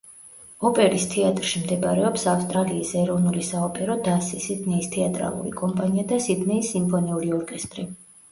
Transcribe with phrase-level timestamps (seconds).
[0.67, 7.87] ოპერის თეატრში მდებარეობს ავსტრალიის ეროვნული საოპერო დასი, სიდნეის თეატრალური კომპანია და სიდნეის სიმფონიური ორკესტრი.